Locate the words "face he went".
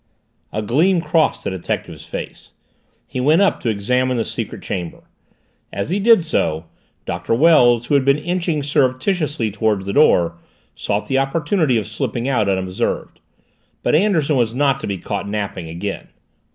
2.07-3.43